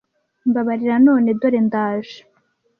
[0.49, 2.19] Mbabarira none dore ndaje